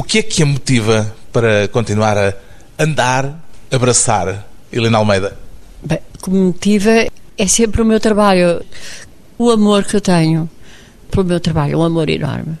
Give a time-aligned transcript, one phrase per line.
[0.00, 2.32] O que é que a motiva para continuar a
[2.78, 3.38] andar,
[3.70, 5.36] abraçar Helena Almeida?
[5.82, 8.64] Bem, o que me motiva é sempre o meu trabalho,
[9.36, 10.48] o amor que eu tenho
[11.10, 12.58] pelo meu trabalho, um amor enorme.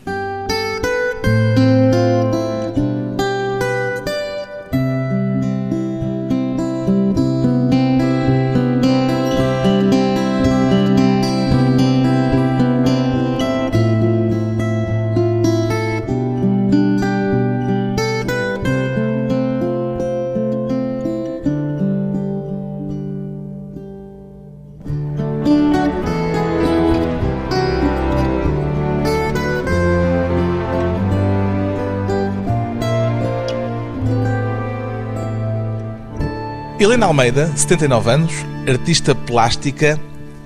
[36.80, 38.32] Helena Almeida, 79 anos,
[38.66, 40.00] artista plástica,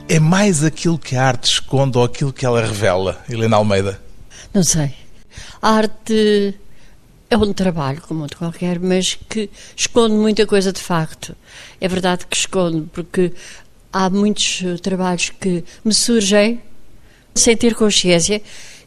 [0.09, 4.02] é mais aquilo que a arte esconde ou aquilo que ela revela, Helena Almeida?
[4.52, 4.92] Não sei.
[5.62, 6.59] A arte
[7.30, 11.36] é um trabalho como outro qualquer, mas que esconde muita coisa de facto.
[11.81, 13.33] É verdade que esconde, porque
[13.92, 16.61] há muitos trabalhos que me surgem
[17.33, 18.42] sem ter consciência,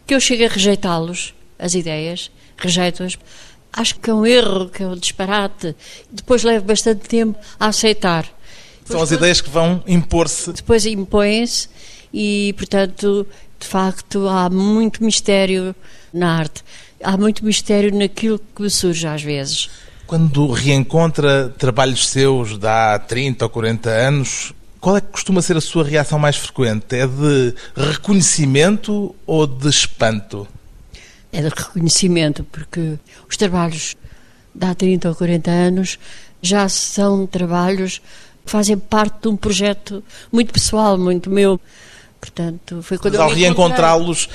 [0.05, 3.17] que eu chego a rejeitá-los, as ideias, rejeito-as
[3.73, 5.75] acho que é um erro, que é um disparate.
[6.11, 8.25] Depois levo bastante tempo a aceitar.
[8.85, 10.53] São as ideias que vão impor-se.
[10.53, 11.67] Depois impõem-se
[12.13, 13.27] e, portanto,
[13.59, 15.75] de facto, há muito mistério
[16.13, 16.63] na arte.
[17.03, 19.69] Há muito mistério naquilo que surge às vezes.
[20.05, 25.57] Quando reencontra trabalhos seus de há 30 ou 40 anos, qual é que costuma ser
[25.57, 26.95] a sua reação mais frequente?
[26.95, 30.47] É de reconhecimento ou de espanto?
[31.37, 32.97] É de reconhecimento, porque
[33.29, 33.95] os trabalhos
[34.55, 35.99] de há 30 ou 40 anos
[36.41, 38.01] já são trabalhos
[38.43, 41.59] que fazem parte de um projeto muito pessoal, muito meu.
[42.19, 44.27] Portanto, foi quando Mas ao reencontrá-los,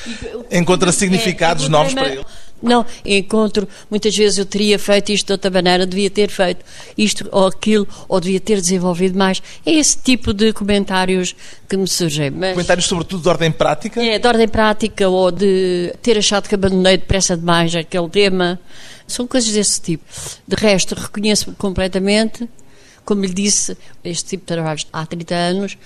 [0.48, 2.24] encontra é, significados novos para ele.
[2.62, 6.64] Não, encontro, muitas vezes eu teria feito isto de outra maneira, devia ter feito
[6.96, 9.42] isto ou aquilo, ou devia ter desenvolvido mais.
[9.66, 11.34] É esse tipo de comentários
[11.68, 12.30] que me surgem.
[12.30, 12.52] Mas...
[12.52, 14.02] Comentários sobretudo de ordem prática?
[14.02, 18.60] É, de ordem prática, ou de ter achado que abandonei depressa demais aquele tema.
[19.06, 20.04] São coisas desse tipo.
[20.46, 22.48] De resto, reconheço-me completamente,
[23.04, 25.78] como lhe disse, este tipo de trabalhos há 30 anos,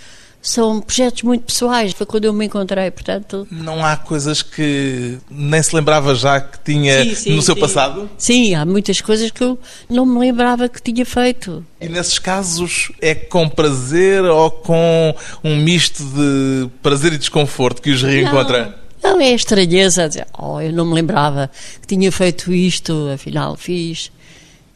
[0.47, 3.47] são projetos muito pessoais, foi quando eu me encontrei, portanto...
[3.51, 7.61] Não há coisas que nem se lembrava já que tinha sim, sim, no seu sim.
[7.61, 8.09] passado?
[8.17, 9.59] Sim, há muitas coisas que eu
[9.91, 11.65] não me lembrava que tinha feito.
[11.81, 17.91] E nesses casos é com prazer ou com um misto de prazer e desconforto que
[17.91, 18.79] os reencontra?
[19.03, 23.57] Não, não é estranheza, dizer, oh, eu não me lembrava que tinha feito isto, afinal
[23.57, 24.13] fiz.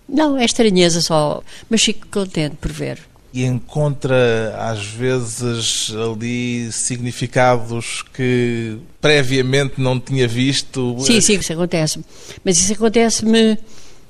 [0.09, 8.03] Não, é estranheza só, mas fico contente por ver e encontra às vezes ali significados
[8.13, 10.97] que previamente não tinha visto.
[11.01, 12.01] Sim, sim, isso acontece.
[12.45, 13.59] Mas isso acontece-me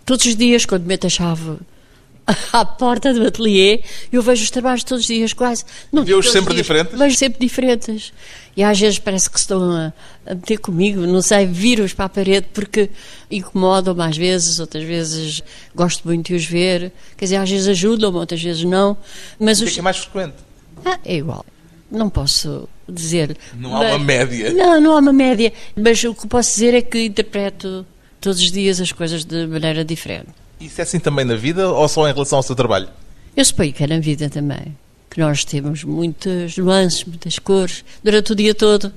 [0.05, 1.59] todos os dias quando meto a chave
[2.53, 3.83] à porta do ateliê,
[4.13, 5.65] eu vejo os trabalhos todos os dias, quase.
[5.93, 6.99] Não Vê-os sempre dias, diferentes?
[6.99, 8.13] Vejo sempre diferentes.
[8.57, 9.93] E às vezes parece que estão a,
[10.27, 12.91] a meter comigo, não sei, viro-os para a parede porque
[13.31, 15.43] incomodam-me às vezes, outras vezes
[15.75, 16.93] gosto muito de os ver.
[17.17, 18.97] Quer dizer, às vezes ajudam-me, outras vezes não.
[19.39, 19.73] Mas o os...
[19.73, 20.35] que é mais frequente?
[20.85, 21.45] Ah, é igual.
[21.91, 23.37] Não posso dizer.
[23.55, 23.93] Não mas...
[23.93, 24.53] há uma média.
[24.53, 25.53] Não, não há uma média.
[25.77, 27.87] Mas o que posso dizer é que interpreto
[28.21, 30.29] todos os dias as coisas de maneira diferente.
[30.61, 32.89] Isso é assim também na vida ou só em relação ao seu trabalho?
[33.37, 34.77] Eu suponho que é na vida também.
[35.09, 38.93] Que nós temos muitas nuances, muitas cores, durante o dia todo.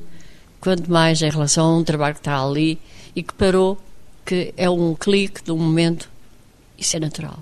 [0.59, 2.79] Quanto mais em relação a um trabalho que está ali
[3.16, 3.79] e que parou,
[4.25, 6.09] que é um clique de um momento,
[6.78, 7.40] isso é natural.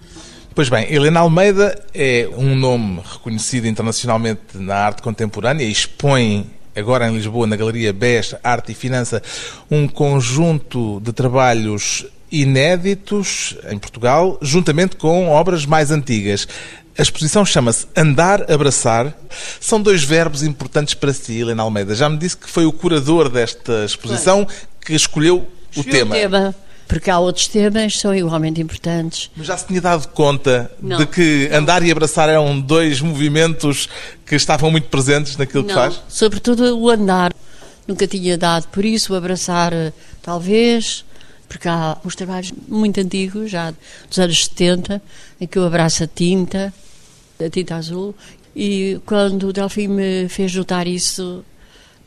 [0.54, 7.10] Pois bem, Helena Almeida é um nome reconhecido internacionalmente na arte contemporânea e expõe agora
[7.10, 9.22] em Lisboa, na Galeria BES Arte e Finança,
[9.70, 16.48] um conjunto de trabalhos inéditos em Portugal, juntamente com obras mais antigas.
[16.98, 19.14] A exposição chama-se Andar, Abraçar.
[19.60, 21.96] São dois verbos importantes para si, Helena Almeida.
[21.96, 24.48] Já me disse que foi o curador desta exposição
[24.86, 26.16] que escolheu o tema.
[26.16, 26.56] O tema
[26.92, 29.32] porque há outros temas que são igualmente importantes.
[29.34, 31.60] Mas já se tinha dado conta não, de que não.
[31.60, 33.88] andar e abraçar eram dois movimentos
[34.26, 36.02] que estavam muito presentes naquilo não, que faz?
[36.10, 37.34] Sobretudo o andar.
[37.88, 39.72] Nunca tinha dado por isso, o abraçar
[40.22, 41.06] talvez,
[41.52, 43.74] porque há uns trabalhos muito antigos, já
[44.08, 45.02] dos anos 70,
[45.42, 46.74] em que eu abraço a tinta,
[47.46, 48.16] a tinta azul,
[48.56, 51.44] e quando o Delfim me fez notar isso,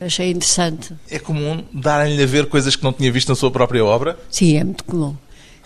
[0.01, 0.95] achei interessante.
[1.11, 4.17] É comum darem-lhe a ver coisas que não tinha visto na sua própria obra?
[4.31, 5.15] Sim, é muito comum.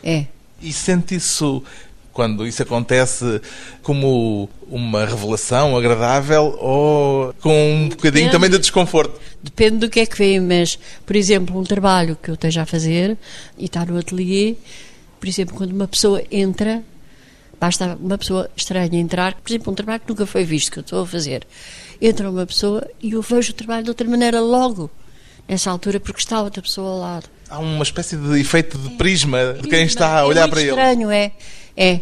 [0.03, 0.25] É.
[0.61, 1.63] E sente isso
[2.19, 3.39] quando isso acontece
[3.81, 8.31] como uma revelação agradável ou com um bocadinho Depende.
[8.31, 9.17] também de desconforto?
[9.41, 12.65] Depende do que é que vem, mas, por exemplo, um trabalho que eu esteja a
[12.65, 13.17] fazer
[13.57, 14.55] e está no ateliê,
[15.17, 16.83] por exemplo, quando uma pessoa entra,
[17.57, 20.81] basta uma pessoa estranha entrar, por exemplo, um trabalho que nunca foi visto, que eu
[20.81, 21.47] estou a fazer.
[22.01, 24.91] Entra uma pessoa e eu vejo o trabalho de outra maneira logo,
[25.47, 27.29] nessa altura, porque está outra pessoa ao lado.
[27.49, 29.85] Há uma espécie de efeito de prisma de quem Prisma.
[29.85, 30.81] está a olhar é para muito ele.
[30.81, 31.31] estranho, é.
[31.79, 32.01] É.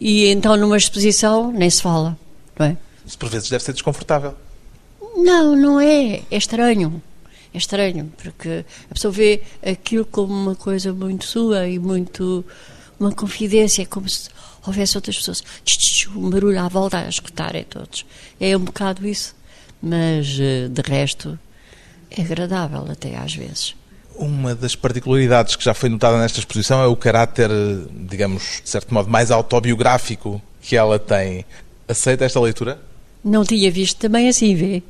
[0.00, 2.16] E então numa exposição nem se fala,
[2.56, 2.76] não é?
[3.04, 4.36] Isso por vezes deve ser desconfortável.
[5.16, 6.22] Não, não é.
[6.30, 7.02] É estranho.
[7.52, 12.44] É estranho, porque a pessoa vê aquilo como uma coisa muito sua e muito.
[13.00, 14.30] uma confidência, como se
[14.64, 15.42] houvesse outras pessoas.
[16.14, 18.06] Um barulho à volta a escutarem todos.
[18.40, 19.34] É um bocado isso.
[19.82, 21.36] Mas, eh, de resto,
[22.10, 23.74] é agradável até às vezes.
[24.14, 27.50] Uma das particularidades que já foi notada nesta exposição é o caráter,
[27.90, 31.44] digamos, de certo modo, mais autobiográfico que ela tem.
[31.88, 32.80] Aceita esta leitura?
[33.24, 34.82] Não tinha visto também assim, vê?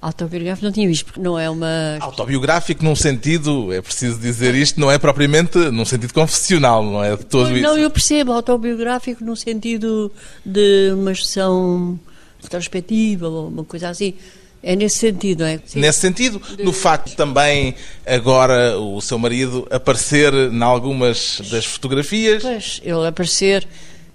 [0.00, 1.96] Autobiográfico não tinha visto, porque não é uma.
[2.00, 7.16] Autobiográfico num sentido, é preciso dizer isto, não é propriamente num sentido confessional, não é
[7.16, 7.78] de todo Não, isso.
[7.78, 10.12] eu percebo autobiográfico no sentido
[10.44, 11.98] de uma expressão
[12.42, 14.14] retrospectiva ou uma coisa assim.
[14.68, 15.60] É nesse sentido, é?
[15.64, 15.78] Sim.
[15.78, 22.80] Nesse sentido, no facto também agora o seu marido aparecer em algumas das fotografias, Pois,
[22.82, 23.64] ele aparecer,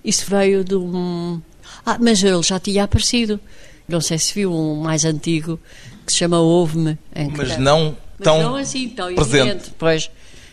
[0.03, 1.41] isso veio de um.
[1.85, 3.39] Ah, mas ele já tinha aparecido.
[3.87, 5.57] Não sei se viu um mais antigo
[6.05, 6.97] que se chama Ouve-me.
[7.15, 9.37] em que- mas não Mas tão não assim tão presente.
[9.47, 9.71] evidente.
[9.79, 10.11] Pois,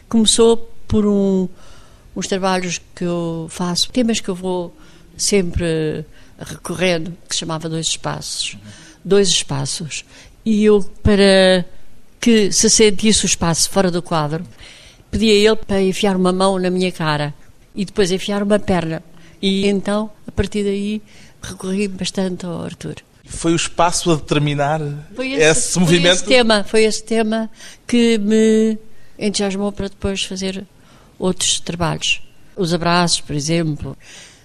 [0.09, 0.57] começou
[0.87, 1.49] por um,
[2.15, 4.73] uns trabalhos que eu faço, temas que eu vou
[5.17, 6.05] sempre
[6.39, 8.57] recorrendo, que se chamava Dois Espaços.
[9.05, 10.05] Dois Espaços.
[10.45, 11.65] E eu, para
[12.21, 14.45] que se sentisse o espaço fora do quadro,
[15.11, 17.35] pedi a ele para enfiar uma mão na minha cara
[17.75, 19.03] e depois enfiar uma perna.
[19.41, 21.01] E então, a partir daí,
[21.43, 22.97] recorri bastante ao Arthur.
[23.25, 24.81] foi o espaço a determinar
[25.15, 26.15] Foi esse, esse, foi movimento.
[26.15, 27.51] esse tema, foi esse tema
[27.87, 28.79] que me
[29.19, 30.65] entusiasmou para depois fazer
[31.19, 32.23] outros trabalhos.
[32.57, 33.97] Os abraços, por exemplo.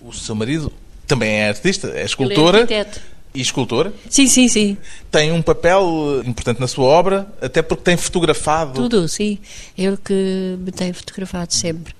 [0.02, 0.72] O seu marido
[1.08, 3.02] também é artista, é Ele é escultora arquiteto.
[3.34, 3.92] E escultor.
[4.10, 4.78] Sim, sim, sim.
[5.10, 8.74] Tem um papel importante na sua obra, até porque tem fotografado.
[8.74, 9.40] Tudo, sim.
[9.78, 11.94] Ele que me tem fotografado sempre,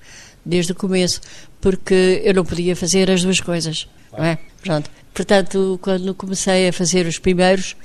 [0.44, 1.20] desde o começo,
[1.60, 4.38] porque eu não podia fazer as duas coisas, não é?
[4.62, 4.90] Pronto.
[5.12, 7.76] Portanto, quando comecei a fazer os primeiros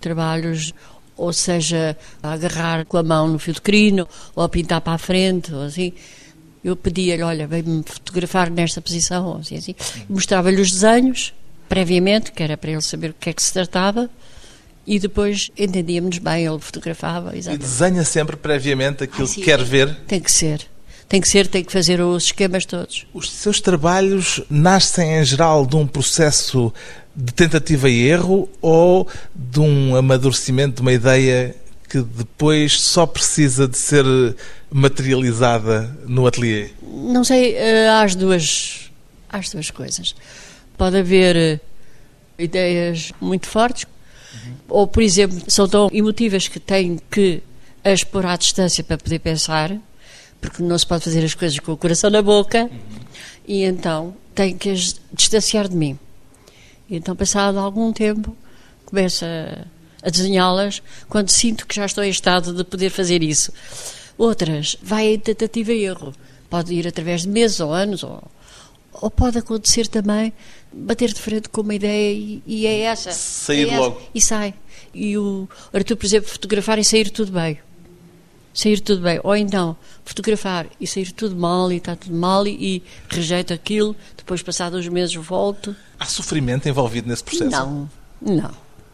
[0.00, 0.72] trabalhos,
[1.16, 4.92] ou seja, a agarrar com a mão no fio de crino, ou a pintar para
[4.92, 5.92] a frente, ou assim,
[6.62, 9.74] eu pedia-lhe, olha, vem-me fotografar nesta posição, ou assim, assim.
[10.08, 11.32] Mostrava-lhe os desenhos,
[11.68, 14.08] previamente, que era para ele saber o que é que se tratava,
[14.86, 17.62] e depois entendíamos bem, ele fotografava, E exatamente.
[17.62, 19.94] desenha sempre previamente aquilo Ah, que quer ver.
[20.06, 20.66] Tem que ser.
[21.08, 23.06] Tem que ser, tem que fazer os esquemas todos.
[23.14, 26.72] Os seus trabalhos nascem em geral de um processo
[27.14, 31.54] de tentativa e erro ou de um amadurecimento de uma ideia
[31.88, 34.04] que depois só precisa de ser
[34.70, 36.68] materializada no ateliê?
[36.82, 38.90] Não sei, eh, há as duas,
[39.28, 40.14] há as duas coisas.
[40.76, 41.60] Pode haver eh,
[42.38, 43.86] ideias muito fortes,
[44.68, 47.42] ou, por exemplo, são tão emotivas que têm que
[47.84, 49.76] as pôr à distância para poder pensar,
[50.40, 52.68] porque não se pode fazer as coisas com o coração na boca,
[53.46, 55.98] e então tem que as distanciar de mim.
[56.88, 58.36] E então, passado algum tempo,
[58.84, 59.66] começo a,
[60.02, 63.52] a desenhá-las quando sinto que já estou em estado de poder fazer isso.
[64.18, 66.12] Outras, vai em tentativa e erro.
[66.48, 68.22] Pode ir através de meses ou anos, ou,
[68.92, 70.32] ou pode acontecer também
[70.76, 73.10] bater de frente com uma ideia e, e é essa.
[73.12, 74.02] Sair é essa, logo.
[74.14, 74.54] E sai.
[74.94, 77.58] E o Arthur, por exemplo, fotografar e sair tudo bem.
[78.54, 79.20] Sair tudo bem.
[79.22, 83.94] Ou então, fotografar e sair tudo mal e está tudo mal e, e rejeito aquilo,
[84.16, 85.76] depois, passados uns meses, volto.
[85.98, 87.50] Há sofrimento envolvido nesse processo?
[87.50, 87.90] Não,
[88.20, 88.50] não.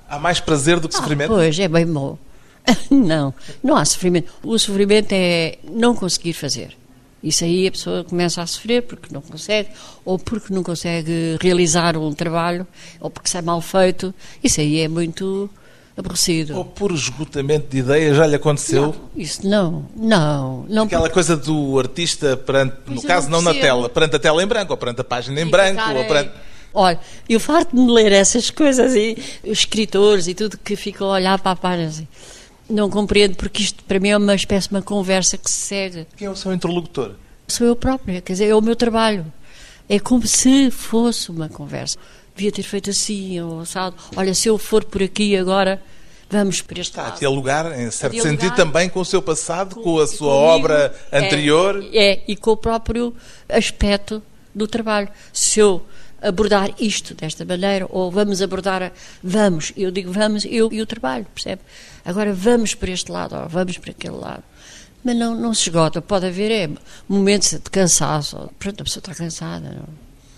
[0.08, 1.28] Há mais prazer do que Ah, sofrimento?
[1.28, 2.18] pois, é bem bom.
[2.90, 4.32] não, não há sofrimento.
[4.42, 6.76] O sofrimento é não conseguir fazer.
[7.22, 9.68] Isso aí a pessoa começa a sofrer porque não consegue,
[10.04, 12.66] ou porque não consegue realizar um trabalho,
[13.00, 14.12] ou porque sai mal feito.
[14.42, 15.48] Isso aí é muito
[15.96, 16.56] aborrecido.
[16.56, 18.86] Ou por esgotamento de ideias já lhe aconteceu?
[18.86, 20.84] Não, isso não, não, não.
[20.84, 24.42] Aquela coisa do artista perante, no Pois caso não não na tela, perante a tela
[24.42, 26.30] em branco, ou perante a página em E branco, ou em- perante...
[26.74, 26.98] Olha,
[27.28, 29.14] eu farto de ler essas coisas e
[29.44, 32.08] os escritores e tudo que ficam a olhar para a página assim.
[32.72, 36.06] Não compreendo porque isto para mim é uma espécie de uma conversa que se segue.
[36.16, 37.12] Quem é o seu interlocutor?
[37.46, 39.30] Sou eu própria, quer dizer, é o meu trabalho.
[39.86, 41.98] É como se fosse uma conversa.
[42.34, 43.94] Devia ter feito assim, ou assado.
[44.16, 45.82] Olha, se eu for por aqui agora,
[46.30, 47.18] vamos por este Está a lado.
[47.18, 50.94] dialogar, em certo dialogar sentido, também com o seu passado, com, a sua Comigo, obra
[51.10, 51.84] é, anterior.
[51.92, 53.14] É, e com o próprio
[53.50, 54.22] aspecto
[54.54, 55.10] do trabalho.
[55.30, 55.82] Se eu
[56.22, 60.86] abordar isto desta maneira, ou vamos abordar, a, vamos, eu digo vamos, eu e o
[60.86, 61.62] trabalho, percebe?
[62.04, 64.42] Agora vamos para este lado, ou vamos para aquele lado.
[65.04, 66.70] Mas não, não se esgota, pode haver é,
[67.08, 69.68] momentos de cansaço, pronto, a pessoa está cansada.
[69.70, 69.88] Não.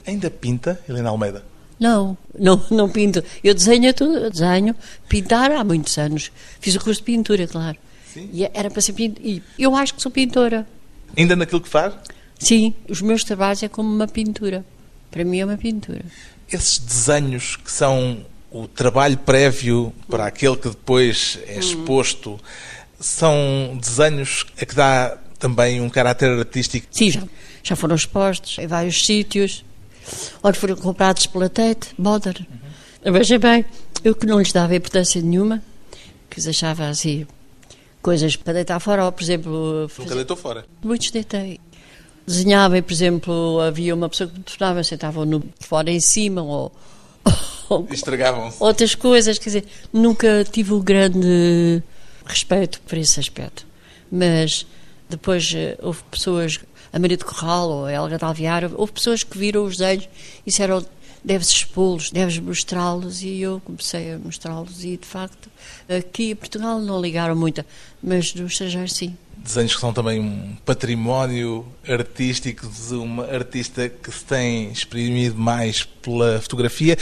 [0.06, 1.44] Ainda pinta, Helena Almeida?
[1.78, 3.22] Não, não, não pinto.
[3.42, 4.74] Eu desenho tudo, eu desenho.
[5.08, 6.30] Pintar há muitos anos.
[6.60, 7.76] Fiz o curso de pintura, claro.
[8.12, 8.30] Sim.
[8.32, 9.26] E era para ser pintora.
[9.26, 10.66] E eu acho que sou pintora.
[11.16, 11.94] Ainda naquilo que faz?
[12.38, 14.64] Sim, os meus trabalhos é como uma pintura.
[15.14, 16.04] Para mim é uma pintura.
[16.50, 22.40] Esses desenhos que são o trabalho prévio para aquele que depois é exposto,
[22.98, 26.88] são desenhos a que dá também um caráter artístico?
[26.90, 27.22] Sim, já,
[27.62, 29.64] já foram expostos em vários sítios.
[30.42, 32.44] Olha, foram comprados pela Tate, Modern.
[33.04, 33.12] Uhum.
[33.12, 33.64] Veja bem,
[34.02, 35.62] eu que não lhes dava importância nenhuma,
[36.28, 37.24] que os achava assim,
[38.02, 39.88] coisas para deitar fora, ou, por exemplo...
[39.96, 40.66] Nunca deitou fora?
[40.82, 41.60] Muitos deitei.
[42.26, 46.72] Desenhava, por exemplo, havia uma pessoa que me tornava, sentavam no, fora em cima, ou...
[47.68, 48.56] ou Estragavam-se.
[48.62, 51.82] Outras coisas, quer dizer, nunca tive o um grande
[52.24, 53.66] respeito por esse aspecto.
[54.10, 54.66] Mas
[55.08, 56.58] depois eh, houve pessoas
[56.94, 60.08] a Maria de Corral ou a Helga de Alviar, houve pessoas que viram os desenhos
[60.46, 60.86] e disseram
[61.24, 65.48] deves expô-los, deves mostrá-los e eu comecei a mostrá-los e de facto
[65.88, 67.64] aqui em Portugal não ligaram muito,
[68.02, 69.16] mas no estrangeiro sim.
[69.36, 75.82] Desenhos que são também um património artístico de uma artista que se tem exprimido mais
[75.82, 76.96] pela fotografia.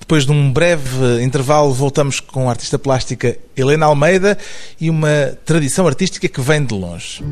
[0.00, 4.36] Depois de um breve intervalo, voltamos com a artista plástica Helena Almeida
[4.80, 7.22] e uma tradição artística que vem de longe.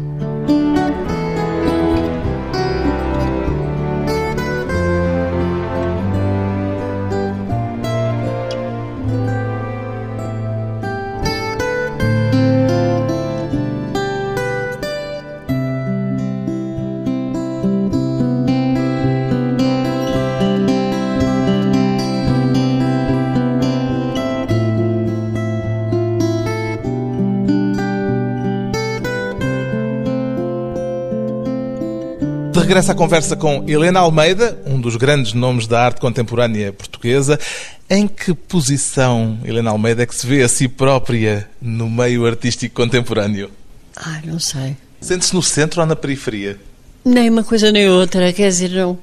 [32.52, 37.40] De regresso à conversa com Helena Almeida, um dos grandes nomes da arte contemporânea portuguesa.
[37.88, 42.74] Em que posição, Helena Almeida, é que se vê a si própria no meio artístico
[42.74, 43.50] contemporâneo?
[43.96, 44.76] Ah, não sei.
[45.00, 46.58] Sente-se no centro ou na periferia?
[47.02, 48.98] Nem uma coisa nem outra, quer dizer, não,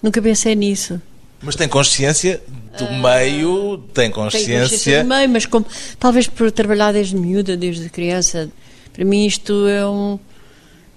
[0.00, 1.02] nunca pensei nisso.
[1.42, 2.40] Mas tem consciência
[2.78, 4.46] do meio, tem consciência...
[4.46, 5.66] Tem consciência do meio, mas como,
[5.98, 8.48] talvez por trabalhar desde miúda, desde criança,
[8.92, 10.20] para mim isto é um,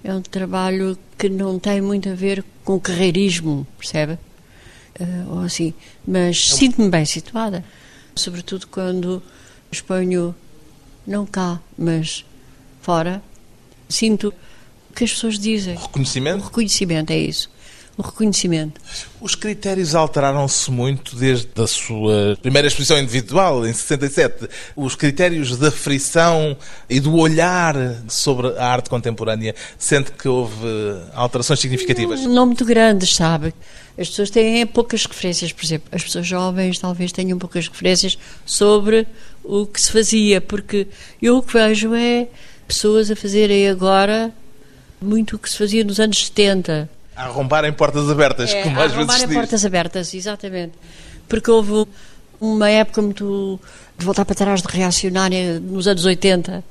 [0.06, 4.12] é um trabalho que não tem muito a ver com carreirismo, percebe?
[5.00, 5.74] Uh, ou assim,
[6.06, 7.64] mas é sinto-me bem situada,
[8.14, 9.20] sobretudo quando
[9.70, 10.34] exponho,
[11.06, 12.24] não cá, mas
[12.80, 13.20] fora,
[13.88, 14.32] sinto
[14.90, 15.74] o que as pessoas dizem.
[15.74, 16.42] O reconhecimento?
[16.42, 17.50] O reconhecimento, é isso
[17.96, 18.80] o reconhecimento.
[19.20, 24.48] Os critérios alteraram-se muito desde a sua primeira exposição individual, em 67.
[24.76, 26.56] Os critérios da frição
[26.90, 27.74] e do olhar
[28.08, 30.66] sobre a arte contemporânea, sente que houve
[31.14, 32.20] alterações significativas?
[32.22, 33.54] Não, não muito grandes, sabe?
[33.98, 39.06] As pessoas têm poucas referências, por exemplo, as pessoas jovens talvez tenham poucas referências sobre
[39.42, 40.86] o que se fazia, porque
[41.22, 42.28] eu o que vejo é
[42.68, 44.32] pessoas a fazerem agora
[45.00, 48.92] muito o que se fazia nos anos 70 a arrombarem portas abertas, é, como às
[48.92, 49.36] vezes se diz.
[49.36, 50.74] portas abertas, exatamente.
[51.28, 51.88] Porque houve
[52.40, 53.58] uma época muito
[53.98, 56.62] de voltar para trás de reacionária nos anos 80.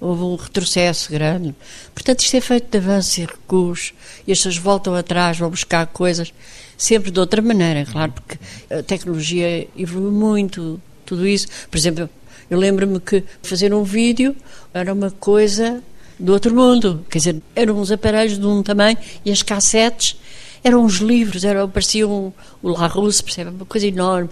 [0.00, 1.54] Houve um retrocesso grande.
[1.94, 3.94] Portanto, isto é feito de avanços e recuos
[4.26, 6.32] e as pessoas voltam atrás, vão buscar coisas,
[6.76, 8.38] sempre de outra maneira, claro, porque
[8.72, 11.46] a tecnologia evoluiu muito, tudo isso.
[11.70, 12.10] Por exemplo,
[12.50, 14.34] eu lembro-me que fazer um vídeo
[14.72, 15.82] era uma coisa
[16.18, 17.04] do outro mundo.
[17.10, 20.16] Quer dizer, eram uns aparelhos de um tamanho e as cassetes
[20.62, 23.50] eram uns livros, eram, pareciam o La Russe, percebe?
[23.50, 24.30] Uma coisa enorme.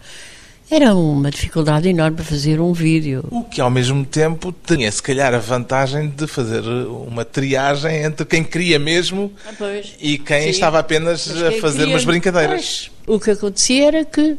[0.70, 3.22] Era uma dificuldade enorme para fazer um vídeo.
[3.30, 8.24] O que ao mesmo tempo tinha, se calhar, a vantagem de fazer uma triagem entre
[8.24, 9.52] quem queria mesmo ah,
[10.00, 10.48] e quem Sim.
[10.48, 11.94] estava apenas a fazer queria...
[11.94, 12.90] umas brincadeiras.
[13.04, 14.38] Pois, o que acontecia era que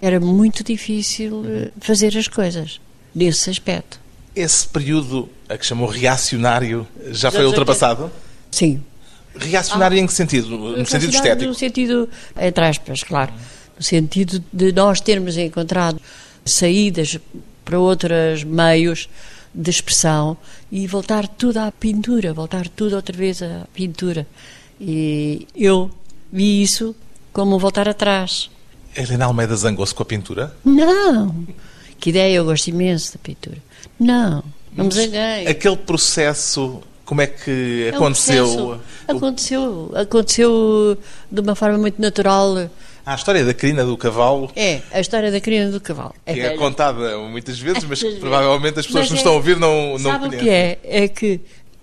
[0.00, 2.80] era muito difícil eh, fazer as coisas
[3.12, 4.03] nesse aspecto.
[4.34, 8.10] Esse período, a que chamou reacionário, já foi ultrapassado?
[8.50, 8.82] Sim.
[9.36, 10.48] Reacionário ah, em que sentido?
[10.56, 11.48] No sentido estético?
[11.48, 12.08] No sentido,
[12.40, 13.32] entre aspas, claro.
[13.76, 16.00] No sentido de nós termos encontrado
[16.44, 17.18] saídas
[17.64, 19.08] para outros meios
[19.54, 20.36] de expressão
[20.70, 24.26] e voltar tudo à pintura, voltar tudo outra vez à pintura.
[24.80, 25.90] E eu
[26.32, 26.94] vi isso
[27.32, 28.50] como voltar atrás.
[28.96, 30.56] Helena Almeida zangou-se com a pintura?
[30.64, 31.46] Não!
[31.98, 33.58] Que ideia, eu gosto imenso da pintura.
[33.98, 34.42] Não,
[34.76, 35.46] não me zanguei.
[35.46, 38.46] Aquele processo Como é que É um aconteceu?
[38.46, 38.80] processo.
[39.06, 40.98] Aconteceu, aconteceu
[41.30, 42.70] de uma forma muito natural.
[43.04, 46.14] a história da crina do cavalo, É, a história da crina do cavalo.
[46.24, 46.56] que é velha.
[46.56, 49.56] contada muitas vezes, mas que provavelmente as pessoas Mas que nos é- estão a ouvir
[49.58, 50.38] não, não Sabe o conhecem.
[50.40, 50.78] que é?
[50.82, 51.40] É que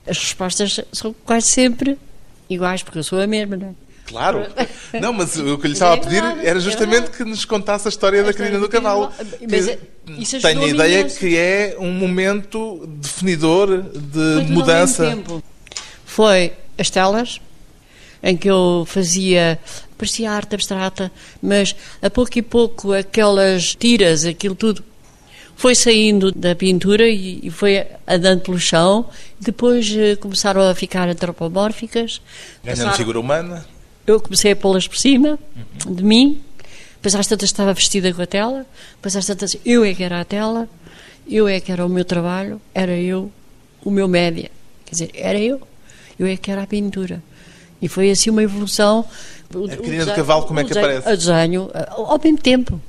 [0.07, 1.97] as respostas são quase sempre
[2.49, 3.71] iguais, porque eu sou a mesma, não é?
[4.11, 4.45] Claro.
[5.01, 7.23] Não, mas o que eu lhe estava é a pedir verdade, era é justamente que
[7.23, 9.11] nos contasse a história da crina do cavalo.
[9.49, 9.79] mas é-
[10.17, 11.19] isso Tenho a ideia imenso.
[11.19, 15.17] que é um momento definidor de mudança.
[16.05, 17.39] Foi as telas,
[18.21, 19.57] em que eu fazia,
[19.97, 24.83] parecia arte abstrata, mas a pouco e pouco aquelas tiras, aquilo tudo,
[25.55, 29.07] foi saindo da pintura e, e foi andando pelo chão.
[29.39, 32.19] Depois eh, começaram a ficar antropomórficas.
[32.63, 33.65] Ganhando Passaram- figura humana.
[34.07, 35.37] Eu comecei a pô-las por cima
[35.87, 36.41] de mim,
[36.95, 38.65] depois às tantas estava vestida com a tela,
[38.95, 40.67] depois às tantas eu é que era a tela,
[41.27, 43.31] eu é que era o meu trabalho, era eu
[43.83, 44.49] o meu média.
[44.85, 45.61] Quer dizer, era eu,
[46.19, 47.21] eu é que era a pintura.
[47.81, 49.05] E foi assim uma evolução.
[49.53, 51.07] O- A crina do cavalo, como é que aparece?
[51.11, 52.79] O desenho, ao mesmo tempo.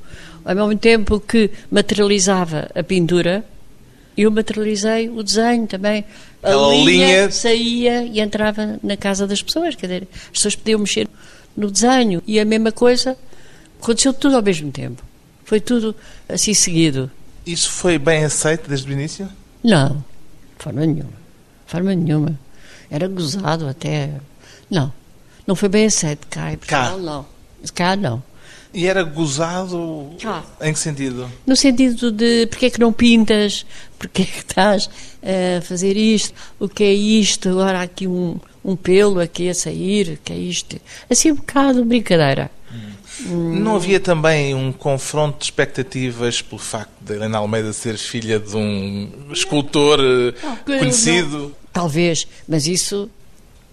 [0.45, 3.45] Ao mesmo tempo que materializava a pintura,
[4.17, 6.05] eu materializei o desenho também.
[6.43, 10.57] A Aquela linha, linha- saía e entrava na casa das pessoas, quer dizer, as pessoas
[10.57, 11.09] podiam mexer
[11.57, 13.17] no desenho e a mesma coisa
[13.81, 15.03] aconteceu tudo ao mesmo tempo.
[15.45, 15.95] Foi tudo
[16.29, 17.11] assim seguido.
[17.47, 19.29] Isso foi bem aceito desde o início?
[19.63, 19.97] Não,
[20.59, 21.11] de forma nenhuma.
[21.67, 22.39] De forma nenhuma.
[22.91, 24.11] Era gozado até.
[24.71, 24.93] Não,
[25.47, 27.27] não foi bem aceito cá em Portugal, não.
[27.75, 28.23] Cá não.
[28.75, 30.43] E era gozado Cá.
[30.61, 31.31] em que sentido?
[31.47, 33.67] No sentido de porque é que não pintas,
[33.99, 34.89] porque é que estás
[35.23, 39.55] a fazer isto, o que é isto, agora há aqui um, um pelo aqui a
[39.55, 40.81] sair, o que é isto.
[41.11, 42.51] Assim um bocado brincadeira.
[43.27, 48.57] Não havia também um confronto de expectativas pelo facto de Helena Almeida ser filha de
[48.57, 51.55] um escultor eh, Não, conhecido?
[51.73, 53.11] Talvez, mas isso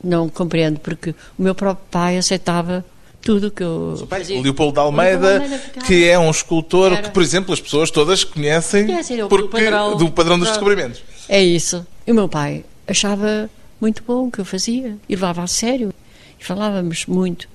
[0.03, 2.85] não compreendo, porque o meu próprio pai aceitava
[3.21, 4.41] tudo o que eu fazia.
[4.41, 7.03] Leopoldo de Almeida, Almeida que é um escultor Era.
[7.03, 9.97] que, por exemplo, as pessoas todas conhecem Conhecem, é porque, padrão.
[9.97, 11.01] do padrão dos descobrimentos.
[11.27, 11.85] É isso.
[12.07, 13.49] E o meu pai achava
[13.79, 15.93] muito bom o que eu fazia e levava a sério.
[16.39, 17.47] E falávamos muito.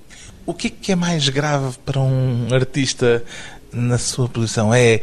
[0.47, 3.25] O que é que é mais grave para um artista
[3.73, 4.73] na sua posição?
[4.75, 5.01] É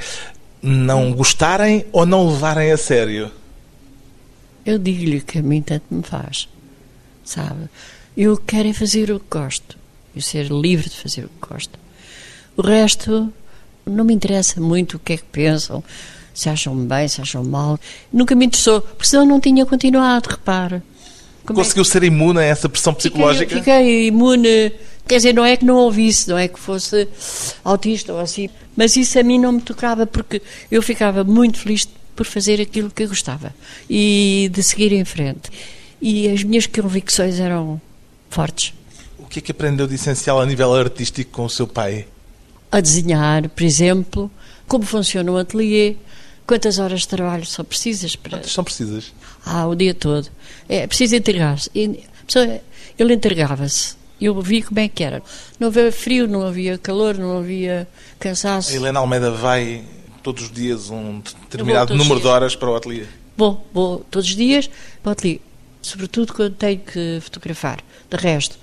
[0.62, 3.32] não gostarem ou não levarem a sério?
[4.66, 6.48] Eu digo-lhe que a mim tanto me faz,
[7.24, 7.68] sabe?
[8.16, 9.78] Eu quero é fazer o que gosto,
[10.16, 11.80] eu ser livre de fazer o que gosto.
[12.58, 13.32] O resto
[13.86, 15.84] não me interessa muito o que é que pensam,
[16.34, 17.80] se acham bem, se acham mal.
[18.12, 20.84] Nunca me interessou, porque senão não tinha continuado, repara.
[21.46, 23.56] Como é que- Conseguiu ser imune a essa pressão psicológica?
[23.56, 24.72] Fiquei, fiquei imune.
[25.08, 27.08] Quer dizer, não é que não ouvisse, não é que fosse
[27.64, 31.88] autista ou assim, mas isso a mim não me tocava porque eu ficava muito feliz
[32.16, 33.54] por fazer aquilo que eu gostava
[33.90, 35.50] e de seguir em frente.
[36.00, 37.82] E as minhas convicções eram
[38.30, 38.74] fortes.
[39.32, 42.06] O que é que aprendeu de essencial a nível artístico com o seu pai?
[42.70, 44.30] A desenhar, por exemplo,
[44.68, 45.96] como funciona um ateliê,
[46.46, 48.40] quantas horas de trabalho são precisas para.
[48.40, 49.14] Quantas são precisas?
[49.46, 50.28] Ah, o dia todo.
[50.68, 51.70] É preciso entregar-se.
[51.74, 52.60] A
[53.00, 53.96] Ele entregava-se.
[54.20, 55.24] Eu vi como é que era.
[55.58, 57.88] Não havia frio, não havia calor, não havia
[58.20, 58.76] A cansaço.
[58.76, 59.86] Helena Almeida vai
[60.22, 62.34] todos os dias um determinado número de dias.
[62.34, 63.06] horas para o ateliê.
[63.38, 64.70] Vou, vou todos os dias
[65.02, 65.40] para o ateliê.
[65.82, 67.80] Sobretudo quando tenho que fotografar.
[68.10, 68.60] De resto,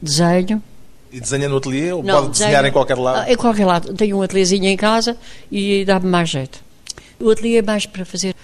[0.00, 0.62] desenho.
[1.10, 3.24] E desenha no ateliê ou Não, pode desenhar desenho- em qualquer lado?
[3.26, 3.94] Ah, Em qualquer lado.
[3.94, 5.16] Tenho um ateliêzinho em casa
[5.50, 6.62] e dá-me mais jeito.
[7.18, 8.34] O ateliê é mais para fazer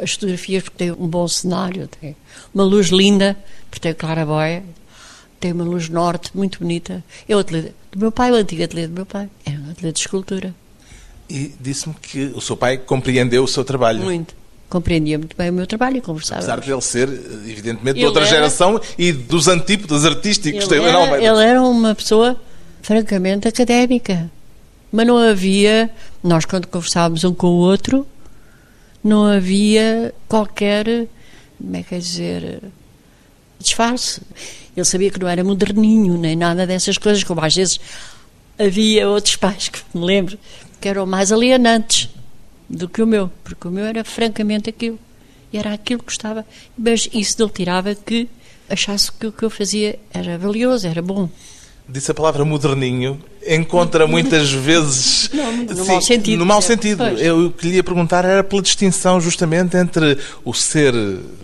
[0.00, 2.16] as fotografias porque tem um bom cenário, tem
[2.54, 3.36] uma luz linda,
[3.70, 4.62] porque tem claraboia,
[5.38, 7.04] tem uma luz norte muito bonita.
[7.28, 9.28] É o ateliê do meu pai, o antigo ateliê do meu pai.
[9.44, 10.54] Era um ateliê de escultura.
[11.28, 14.02] E disse-me que o seu pai compreendeu o seu trabalho.
[14.02, 14.34] Muito.
[14.68, 16.40] Compreendia muito bem o meu trabalho e conversava.
[16.40, 20.76] Apesar de ele ser, evidentemente, de Ele outra era- geração e dos antípodas artísticos da
[20.76, 21.24] Ele era, Almeida.
[21.24, 22.36] ele era uma pessoa
[22.82, 24.30] francamente académica.
[24.90, 25.88] Mas não havia,
[26.22, 28.06] nós quando conversávamos um com o outro,
[29.04, 30.84] não havia qualquer,
[31.58, 32.60] como é que é dizer,
[33.58, 34.20] disfarce.
[34.76, 37.78] Ele sabia que não era moderninho, nem nada dessas coisas, como às vezes
[38.58, 40.36] havia outros pais que me lembro
[40.80, 42.08] que eram mais alienantes
[42.68, 44.98] do que o meu, porque o meu era francamente aquilo.
[45.52, 46.44] E era aquilo que gostava.
[46.76, 48.28] Mas isso não tirava que
[48.68, 51.28] achasse que o que eu fazia era valioso, era bom.
[51.88, 55.30] Disse a palavra moderninho, encontra muitas vezes.
[55.32, 56.98] Não, no mau sentido, No mau sentido.
[56.98, 57.20] Pois.
[57.20, 60.92] Eu o que lhe ia perguntar era pela distinção justamente entre o ser,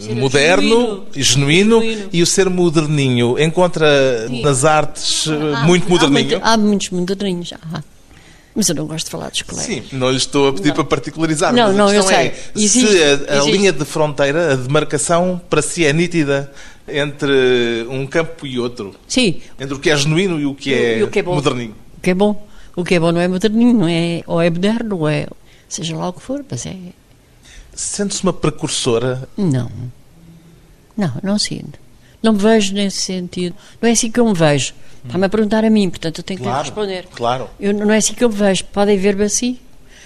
[0.00, 2.08] Ser moderno e genuíno, genuíno.
[2.12, 3.38] e o ser moderninho.
[3.38, 3.86] Encontra
[4.26, 4.42] Sim.
[4.42, 6.28] nas artes Há- muito há moderninho.
[6.30, 7.52] muito- Há, muitos moderninhos.
[7.72, 7.80] Há.
[8.54, 9.66] Mas eu não gosto de falar dos colegas.
[9.66, 10.74] Sim, não lhe estou a pedir Não.
[10.74, 11.54] para particularizar.
[11.54, 12.26] Não, mas não, a eu questão sei.
[12.28, 13.50] é Existe, se a, a existe.
[13.52, 16.52] linha de fronteira, a demarcação, para si é nítida
[16.86, 18.94] entre um campo e outro.
[19.08, 21.34] Sim, Entre o que é genuíno e o que é, E o que é bom.
[21.34, 21.74] moderninho.
[21.96, 22.46] o que é bom.
[22.76, 25.26] O que é bom não é moderninho, não é, ou é moderno, ou é.
[25.68, 26.74] Seja lá o que for, mas é.
[27.74, 29.70] Sente-se uma precursora Não.
[30.96, 31.78] Não, não sinto.
[32.22, 33.54] Não me vejo nesse sentido.
[33.80, 34.74] Não é assim que eu me vejo.
[35.04, 37.06] Está-me a perguntar a mim, portanto eu tenho que Claro, responder.
[37.14, 37.50] claro.
[37.58, 38.64] Eu, não é assim que eu me vejo.
[38.66, 39.58] Podem ver-me assim.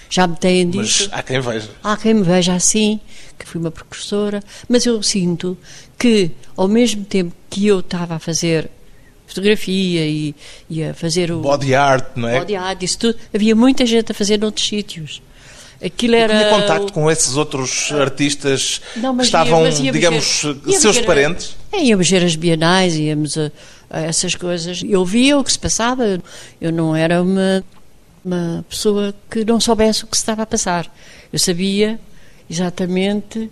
[0.09, 1.09] Já me têm Mas dito.
[1.13, 1.69] há quem veja.
[1.83, 2.99] Há quem me veja assim,
[3.37, 5.57] que fui uma precursora, mas eu sinto
[5.99, 8.69] que, ao mesmo tempo que eu estava a fazer
[9.27, 10.33] fotografia e,
[10.69, 12.39] e a fazer o Body art, não é?
[12.39, 15.21] body art, isso tudo, havia muita gente a fazer noutros sítios.
[15.83, 16.35] Aquilo era.
[16.37, 21.55] Tinha contacto com esses outros artistas Não, que estavam, ia- íamos digamos, ver- seus parentes?
[21.71, 23.51] É, íamos ver as bienais, íamos a,
[23.89, 24.81] a essas coisas.
[24.83, 26.19] Eu via o que se passava.
[26.59, 27.63] Eu não era uma,
[28.25, 30.91] uma pessoa que não soubesse o que se estava a passar.
[31.31, 31.99] Eu sabia
[32.49, 33.49] exatamente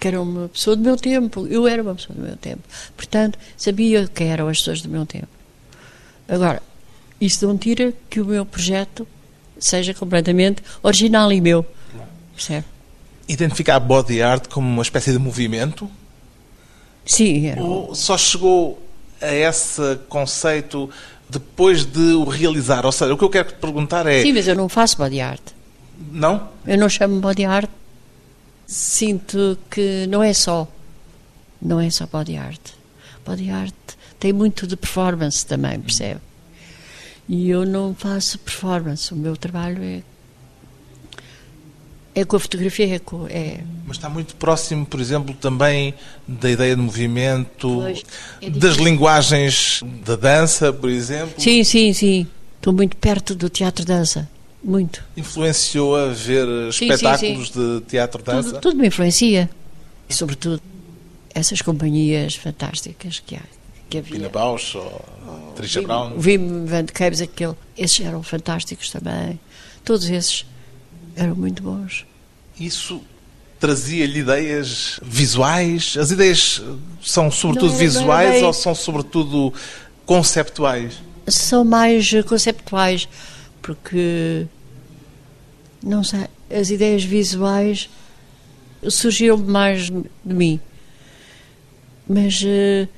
[0.00, 1.46] que era uma pessoa do meu tempo.
[1.48, 2.62] Eu era uma pessoa do meu tempo.
[2.96, 5.28] Portanto, sabia quem eram as pessoas do meu tempo.
[6.28, 6.60] Agora,
[7.20, 9.06] isso não tira que o meu projeto
[9.58, 11.66] seja completamente original e meu.
[12.34, 12.64] Percebe?
[13.28, 15.90] Identifica a body art como uma espécie de movimento?
[17.04, 17.62] Sim, era.
[17.62, 18.82] Ou só chegou
[19.20, 20.88] a esse conceito
[21.28, 22.86] depois de o realizar?
[22.86, 24.22] Ou seja, o que eu quero te perguntar é...
[24.22, 25.42] Sim, mas eu não faço body art.
[26.12, 26.48] Não?
[26.66, 27.70] Eu não chamo body art.
[28.66, 30.68] Sinto que não é só.
[31.60, 32.60] Não é só body art.
[33.26, 33.74] Body art
[34.18, 36.20] tem muito de performance também, percebe?
[37.28, 39.12] E eu não faço performance.
[39.12, 40.02] O meu trabalho é.
[42.14, 43.26] É com a fotografia, é com.
[43.28, 45.94] É, Mas está muito próximo, por exemplo, também
[46.26, 48.02] da ideia de movimento, Pois,
[48.42, 51.34] é das linguagens da dança, por exemplo.
[51.38, 52.26] sim, sim, sim.
[52.56, 54.28] Estou muito perto do teatro-dança.
[54.64, 55.04] Muito.
[55.16, 58.48] Influenciou a ver Sim, espetáculos de teatro-dança?
[58.54, 59.48] Tudo, tudo me influencia.
[60.08, 60.60] E, sobretudo,
[61.32, 63.42] essas companhias fantásticas que há.
[63.88, 64.16] Que havia.
[64.16, 66.12] Pina Bausch ou Trisha Brown?
[66.12, 69.40] O Wim Van de Cabes, aquele, esses eram fantásticos também.
[69.84, 70.44] Todos esses
[71.16, 72.04] eram muito bons.
[72.58, 73.02] Isso
[73.58, 75.96] trazia-lhe ideias visuais?
[75.98, 76.62] As ideias
[77.02, 79.52] são sobretudo Não não visuais ou são sobretudo
[80.06, 81.00] conceptuais?
[81.26, 83.08] São mais eh, conceptuais,
[83.60, 84.46] porque
[85.82, 87.90] não sei, as ideias visuais
[88.88, 90.60] surgiram mais de mim.
[92.08, 92.88] Mas eh,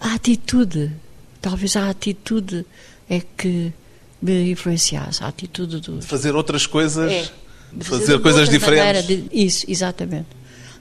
[0.00, 0.90] a atitude,
[1.40, 2.64] talvez a atitude
[3.08, 3.72] é que
[4.22, 7.10] me influenciasse, a atitude do, fazer outras coisas?
[7.10, 7.28] É.
[7.80, 9.06] Fazer coisas diferentes?
[9.06, 10.26] de- isso, exatamente.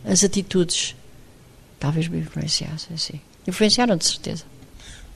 [0.03, 0.95] As atitudes
[1.79, 3.19] talvez me influenciassem, sim.
[3.47, 4.43] Influenciaram, de certeza.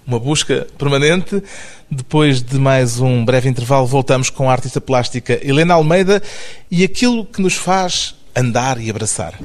[0.06, 1.42] Uma busca permanente.
[1.89, 6.22] Depois de mais um breve intervalo, voltamos com a artista plástica Helena Almeida
[6.70, 9.38] e aquilo que nos faz andar e abraçar.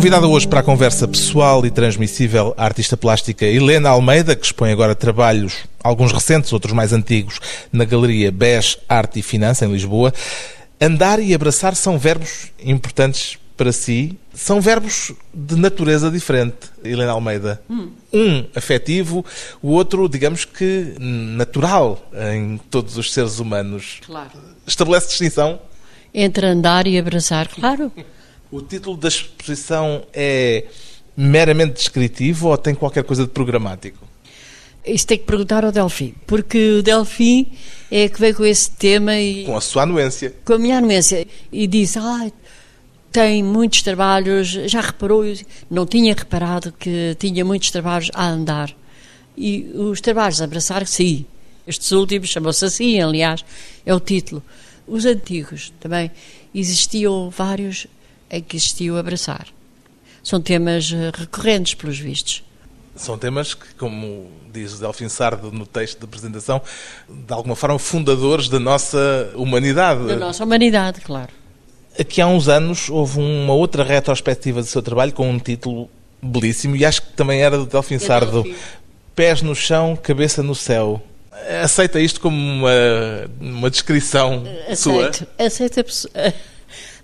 [0.00, 4.72] Convidada hoje para a conversa pessoal e transmissível a artista plástica Helena Almeida, que expõe
[4.72, 7.38] agora trabalhos, alguns recentes, outros mais antigos,
[7.70, 10.10] na Galeria BES Arte e Finança, em Lisboa.
[10.80, 14.18] Andar e abraçar são verbos importantes para si.
[14.32, 17.60] São verbos de natureza diferente, Helena Almeida.
[18.10, 19.22] Um afetivo,
[19.60, 22.02] o outro, digamos que, natural
[22.34, 23.98] em todos os seres humanos.
[24.06, 24.30] Claro.
[24.66, 25.58] Estabelece distinção?
[26.14, 27.92] Entre andar e abraçar, claro.
[28.50, 30.64] O título da exposição é
[31.16, 33.98] meramente descritivo ou tem qualquer coisa de programático?
[34.84, 37.52] Isso tem que perguntar ao Delfim, porque o Delfim
[37.90, 40.34] é que veio com esse tema e Com a sua anuência.
[40.44, 42.30] com a minha anuência e disse: ah,
[43.12, 44.48] tem muitos trabalhos.
[44.48, 45.22] Já reparou?
[45.70, 48.74] Não tinha reparado que tinha muitos trabalhos a andar.
[49.36, 51.24] E os trabalhos a abraçar, sim.
[51.66, 53.44] Estes últimos chamam-se assim, aliás,
[53.84, 54.42] é o título.
[54.88, 56.10] Os antigos também
[56.54, 57.86] existiam vários
[58.30, 59.46] em que existiu abraçar.
[60.22, 62.44] São temas eh, recorrentes, pelos vistos.
[62.94, 66.60] São temas que, como diz Delfim Sardo no texto da apresentação,
[67.08, 70.06] de alguma forma fundadores da nossa humanidade.
[70.06, 71.30] Da nossa humanidade, claro.
[71.98, 75.88] Aqui há uns anos houve uma outra retrospectiva do seu trabalho com um título
[76.22, 78.44] belíssimo e acho que também era do Delfim É Sardo.
[79.14, 81.02] Pés no chão, cabeça no céu.
[81.62, 82.70] Aceita isto como uma,
[83.40, 84.44] uma descrição
[84.76, 85.08] sua?
[85.08, 86.12] Aceito, aceito a pessoa.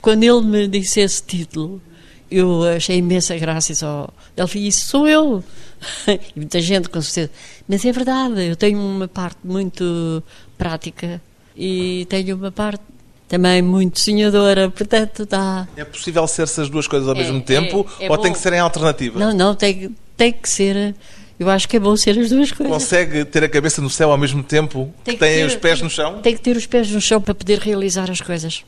[0.07, 1.83] Quando ele me disse esse título,
[2.31, 4.09] eu achei imensa graça e só.
[4.37, 5.43] Ele disse: Isso sou eu.
[6.07, 7.33] E muita gente, com certeza.
[7.69, 10.23] Mas é verdade, eu tenho uma parte muito
[10.57, 11.21] prática
[11.57, 12.83] e tenho uma parte
[13.29, 15.67] também muito sonhadora, portanto dá.
[15.77, 18.23] É possível ser essas duas coisas ao É, mesmo tempo é, é ou bom.
[18.23, 19.19] tem que ser em alternativa?
[19.19, 20.95] Não, não, tem, tem que ser.
[21.39, 22.73] Eu acho que é bom ser as duas coisas.
[22.73, 25.57] Consegue ter a cabeça no céu ao mesmo tempo que Tem que tem ter- os
[25.57, 26.23] pés tem- no chão?
[26.23, 28.65] Tem que ter os pés no chão para poder realizar as coisas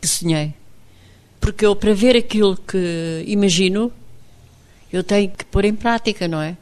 [0.00, 0.52] que sonhei.
[1.40, 3.90] Porque eu, para ver aquilo que imagino,
[4.92, 6.56] eu tenho que pôr em prática, não é?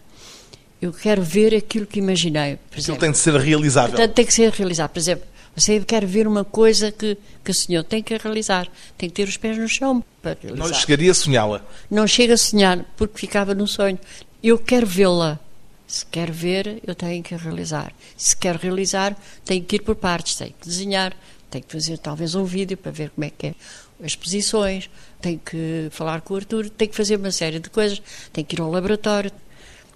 [0.80, 2.56] Eu quero ver aquilo que imaginei.
[2.56, 3.00] Por Aquilo exemplo.
[3.00, 3.90] tem de ser realizável.
[3.90, 4.90] Portanto, tem que ser realizado.
[4.90, 8.68] Por exemplo, você quer ver uma coisa que, que o senhor tem que realizar.
[8.96, 10.68] Tem que ter os pés no chão para realizar.
[10.68, 11.66] Não chegaria a sonhá-la.
[11.90, 13.98] Não chega a sonhar, porque ficava no sonho.
[14.40, 15.40] Eu quero vê-la.
[15.84, 17.92] Se quero ver, eu tenho que realizar.
[18.16, 20.36] Se quero realizar, tenho que ir por partes.
[20.36, 21.16] Tenho que desenhar,
[21.50, 23.54] tenho que fazer talvez um vídeo para ver como é que é
[24.02, 24.88] as posições,
[25.20, 28.00] tenho que falar com o Arthur, tenho que fazer uma série de coisas,
[28.32, 29.32] tenho que ir ao laboratório.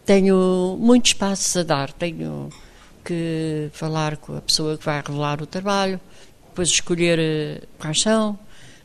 [0.05, 1.93] Tenho muitos passos a dar.
[1.93, 2.51] Tenho
[3.05, 6.01] que falar com a pessoa que vai revelar o trabalho,
[6.49, 8.39] depois escolher eh, quais são.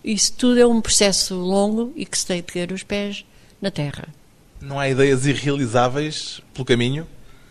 [0.03, 3.25] Isso tudo é um processo longo e que se tem de ter os pés
[3.61, 4.07] na terra.
[4.61, 7.07] Não há ideias irrealizáveis pelo caminho?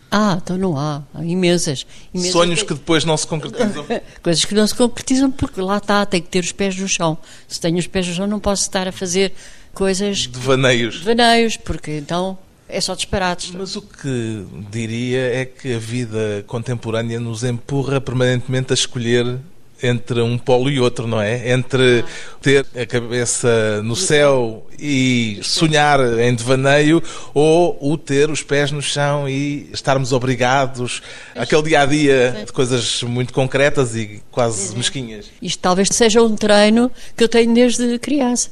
[0.09, 1.03] Ah, então não há.
[1.13, 1.85] Há imensas.
[2.13, 3.85] imensas Sonhos que depois não se concretizam?
[4.23, 7.17] Coisas que não se concretizam porque lá está, tem que ter os pés no chão.
[7.47, 9.33] Se tenho os pés no chão, não posso estar a fazer
[9.73, 10.99] coisas, Devaneios.
[10.99, 13.51] devaneios, porque então é só disparates.
[13.51, 19.37] Mas o que diria é que a vida contemporânea nos empurra permanentemente a escolher
[19.81, 21.51] entre um polo e outro, não é?
[21.51, 22.03] Entre
[22.41, 27.01] ter a cabeça no céu e sonhar em devaneio
[27.33, 31.01] ou o ter os pés no chão e estarmos obrigados
[31.35, 35.29] àquele dia a dia de coisas muito concretas e quase mesquinhas.
[35.41, 38.49] Isto talvez seja um treino que eu tenho desde criança.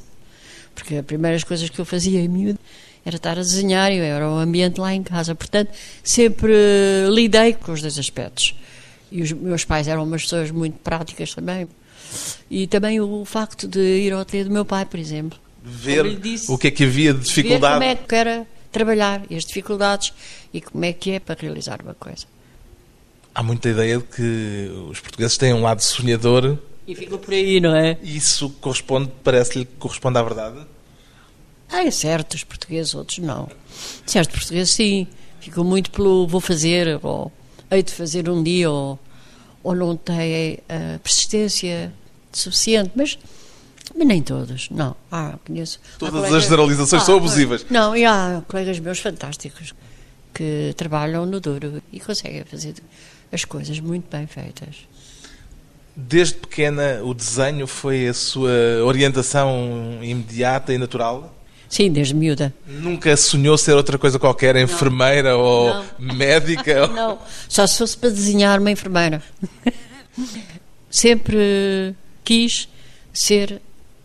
[0.74, 2.60] Porque as primeiras coisas que eu fazia em miúdo
[3.06, 5.36] era estar a desenhar e era o ambiente lá em casa.
[5.36, 5.70] Portanto,
[6.04, 6.54] sempre
[7.10, 8.56] lidei com os dois aspectos.
[9.18, 11.68] E os meus pais eram umas pessoas muito práticas também.
[12.50, 15.40] E também o facto de ir ao ateliê do meu pai, por exemplo.
[15.64, 17.74] Ver disse, o que é que havia de Ver dificuldade.
[17.76, 20.14] como é que era trabalhar e as dificuldades
[20.54, 22.26] e como é que é para realizar uma coisa.
[23.34, 27.60] Há muita ideia de que os portugueses têm um lado sonhador E ficou por aí,
[27.60, 27.98] não é?
[28.04, 30.60] e isso corresponde, parece-lhe que corresponde à verdade?
[31.70, 33.50] Ah, é certo, os portugueses, outros não.
[34.06, 35.08] Certo, portugueses sim.
[35.40, 37.32] Ficam muito pelo vou fazer, ou
[37.72, 39.00] hei de fazer um dia, ou,
[39.66, 41.92] ou não têm a persistência
[42.32, 43.18] suficiente, mas,
[43.96, 44.96] mas nem todos, não.
[45.12, 45.80] Ah, conheço.
[45.98, 47.66] Todas colegas- as generalizações são abusivas.
[47.70, 49.74] Não, e há colegas meus fantásticos
[50.34, 52.76] que trabalham no duro e conseguem fazer
[53.32, 54.76] as coisas muito bem feitas.
[55.96, 58.52] Desde pequena, o desenho foi a sua
[58.86, 61.34] orientação imediata e natural?
[61.68, 62.54] Sim, desde miúda.
[62.68, 66.16] Nunca sonhou ser outra coisa qualquer, enfermeira ou Não.
[66.16, 66.88] médica?
[66.88, 67.18] Não,
[67.50, 69.22] só se fosse para desenhar uma enfermeira.
[70.90, 72.70] Sempre quis
[73.14, 73.62] ser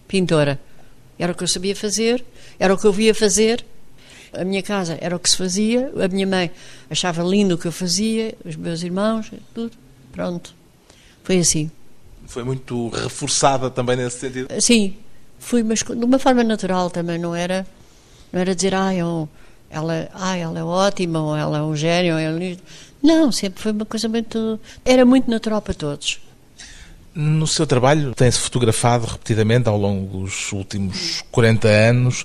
[0.08, 0.58] pintora.
[1.18, 2.24] Era o que eu sabia fazer,
[2.58, 3.64] era o que eu via fazer.
[4.32, 6.50] A minha casa era o que se fazia, a minha mãe
[6.88, 9.76] achava lindo o que eu fazia, os meus irmãos, tudo.
[10.12, 10.54] Pronto.
[11.22, 11.70] Foi assim.
[12.26, 14.48] Foi muito reforçada também nesse sentido?
[14.60, 14.96] Sim,
[15.40, 17.66] fui, mas de uma forma natural também, não era,
[18.32, 19.28] não era dizer, ah, eu,
[19.68, 22.38] ela, ah, ela é ótima, ou ela é um gênio, ou ela...
[23.02, 24.60] Não, sempre foi uma coisa muito.
[24.84, 26.20] Era muito natural para todos.
[27.14, 32.24] No seu trabalho, tem-se fotografado repetidamente ao longo dos últimos 40 anos.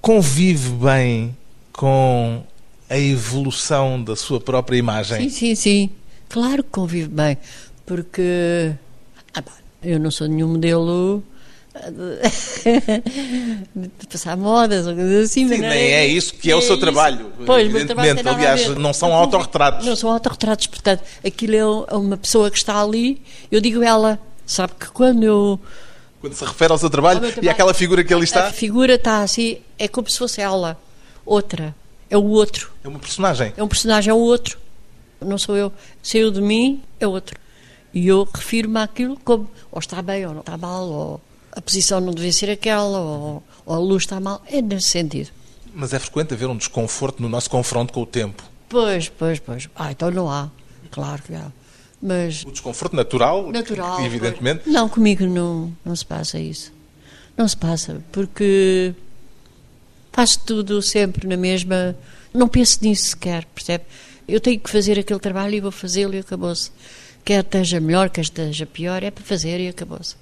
[0.00, 1.36] Convive bem
[1.72, 2.42] com
[2.88, 5.28] a evolução da sua própria imagem?
[5.28, 5.90] Sim, sim, sim.
[6.28, 7.36] Claro que convive bem,
[7.84, 8.72] porque
[9.34, 9.44] ah,
[9.82, 11.22] eu não sou nenhum modelo
[11.74, 15.48] de, de passar modas ou coisas assim.
[15.48, 18.92] Sim, nem é isso que é o seu trabalho, Pois, meu trabalho a Aliás, não
[18.92, 19.86] são autorretratos.
[19.86, 24.74] Não são autorretratos, portanto, aquilo é uma pessoa que está ali, eu digo ela, sabe
[24.78, 25.60] que quando eu
[26.20, 27.50] Quando se refere ao seu trabalho, Ao meu e trabalho.
[27.50, 30.78] aquela figura que ali A está, figura está assim, é como se fosse ela,
[31.24, 31.74] outra,
[32.10, 33.52] é o outro, é uma personagem.
[33.56, 34.58] é um personagem, é o outro,
[35.20, 37.40] não sou eu, saiu de mim, é outro.
[37.94, 41.20] E eu refiro-me àquilo como, ou está bem ou não está mal, ou
[41.52, 45.30] a posição não devia ser aquela, ou, ou a luz está mal, é nesse sentido.
[45.74, 48.42] Mas é frequente haver um desconforto no nosso confronto com o tempo.
[48.68, 49.68] Pois, pois, pois.
[49.74, 50.50] Ah, então não há,
[50.90, 51.50] claro que há.
[52.00, 53.96] Mas O desconforto natural, natural.
[53.98, 54.62] que, evidentemente.
[54.64, 54.74] pois.
[54.74, 56.72] Não, comigo não, não se passa isso.
[57.36, 58.94] Não se passa, porque
[60.12, 61.96] Faço tudo sempre na mesma.
[62.34, 63.84] Não penso nisso sequer, percebe?
[64.28, 66.70] Eu tenho que fazer aquele trabalho e vou fazê-lo e acabou-se.
[67.24, 70.16] Quer esteja melhor, quer esteja pior, é para fazer e acabou-se.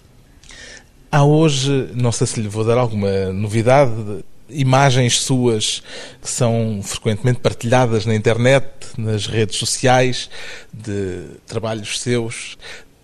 [1.13, 5.83] Há hoje, não sei se lhe vou dar alguma novidade, imagens suas
[6.21, 10.31] que são frequentemente partilhadas na internet, nas redes sociais,
[10.73, 12.57] de trabalhos seus.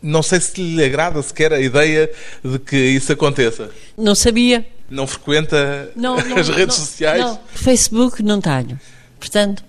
[0.03, 2.11] Não sei se lhe agrada sequer a ideia
[2.45, 3.71] de que isso aconteça.
[3.97, 4.67] Não sabia.
[4.89, 7.21] Não frequenta Não, não, as redes não, sociais?
[7.21, 7.41] Não.
[7.55, 8.79] Facebook não tenho.
[9.19, 9.65] Portanto.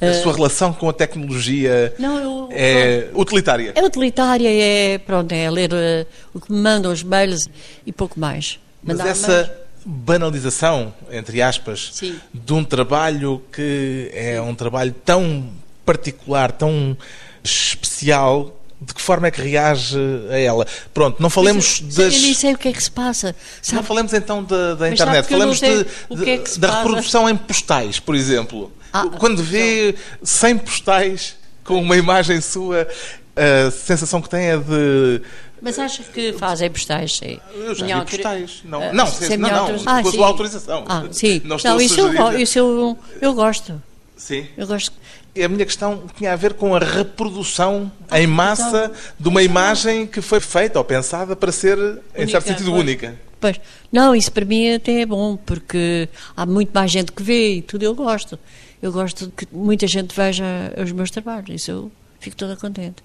[0.00, 3.72] A sua relação com a tecnologia Não, eu- é utilitária.
[3.74, 7.48] É utilitária, é, pronto, é ler eh, o que me mandam os mails
[7.86, 8.58] e pouco mais.
[8.82, 12.18] Mas Mandar essa banalização, entre aspas, Sim.
[12.32, 15.48] de um trabalho que é um trabalho tão
[15.84, 16.96] particular, tão
[17.44, 19.96] especial, de que forma é que reage
[20.30, 20.66] a ela?
[20.94, 22.14] Pronto, não falemos Mas das.
[22.14, 23.28] Eu nem sei o que é que se passa.
[23.28, 23.86] Não Sabe?
[23.86, 26.82] falamos então da, da internet, não falamos de- o de- é da passa.
[26.82, 28.72] reprodução em postais, por exemplo.
[28.92, 32.88] Ah, Quando vê 100 postais com uma imagem sua,
[33.36, 35.22] a sensação que tem é de.
[35.62, 37.38] Mas acha que fazem postais, sim.
[37.54, 38.62] Eu já Minha postais.
[38.64, 40.02] Não, não, não, não, autorização.
[40.02, 40.16] com a sim.
[40.16, 40.84] sua autorização.
[40.88, 41.40] Ah, sim.
[41.44, 42.22] Não estou a isso, eu, sugerir.
[42.32, 43.82] go- isso eu, eu gosto.
[44.20, 44.46] Sim.
[44.54, 44.92] Eu gosto.
[45.34, 50.20] A minha questão tinha a ver com a reprodução em massa de uma imagem que
[50.20, 51.78] foi feita ou pensada para ser,
[52.14, 52.80] em certo Única, sentido, pois.
[52.82, 53.20] única.
[53.40, 56.06] Pois, não, isso para mim até é bom, porque
[56.36, 58.38] há muito mais gente que vê e tudo eu gosto.
[58.82, 60.44] Eu gosto de que muita gente veja
[60.76, 63.02] os meus trabalhos, isso eu fico toda contente.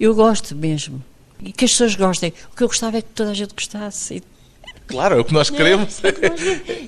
[0.00, 1.04] Eu gosto mesmo.
[1.42, 2.32] E que as pessoas gostem.
[2.50, 4.16] O que eu gostava é que toda a gente gostasse.
[4.16, 4.22] E
[4.86, 6.00] Claro, é o que nós queremos.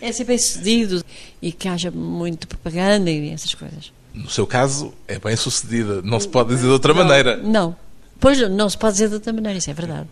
[0.00, 1.04] É ser bem sucedido
[1.42, 3.92] e que haja muito propaganda e essas coisas.
[4.14, 6.00] No seu caso, é bem sucedida.
[6.02, 7.36] Não se pode dizer de outra maneira.
[7.36, 7.76] Não.
[8.20, 10.08] Pois não se pode dizer de outra maneira, isso é verdade.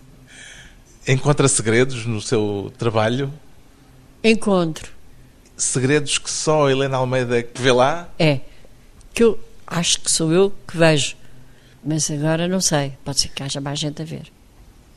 [1.09, 3.33] Encontra segredos no seu trabalho,
[4.23, 4.91] Encontro.
[5.57, 8.09] segredos que só a Helena Almeida é que vê lá.
[8.19, 8.41] É.
[9.15, 11.17] Que eu acho que sou eu que vejo.
[11.85, 12.95] Mas agora não sei.
[13.05, 14.25] Pode ser que haja mais gente a ver.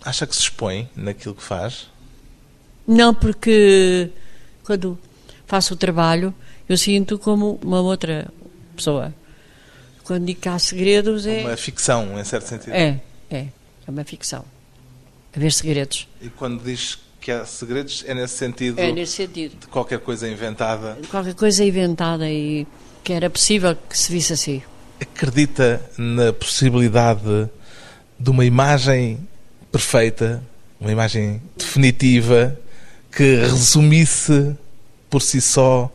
[0.03, 1.87] Acha que se expõe naquilo que faz?
[2.89, 4.09] Não, porque
[4.63, 4.97] quando
[5.45, 6.33] faço o trabalho,
[6.67, 8.27] eu sinto como uma outra
[8.75, 9.13] pessoa.
[10.03, 11.41] Quando digo que há segredos, é.
[11.41, 12.73] Uma ficção, em certo sentido.
[12.73, 12.99] É,
[13.29, 13.45] é.
[13.87, 14.43] É uma ficção.
[15.35, 16.07] Haver segredos.
[16.19, 19.59] E quando diz que há segredos, é nesse sentido É nesse sentido.
[19.59, 20.97] de qualquer coisa inventada.
[21.11, 22.65] Qualquer coisa inventada e
[23.03, 24.63] que era possível que se visse assim.
[24.99, 27.47] Acredita na possibilidade
[28.19, 29.19] de uma imagem
[29.71, 30.41] perfeita,
[30.79, 32.59] uma imagem definitiva,
[33.11, 34.55] que resumisse
[35.09, 35.91] por si só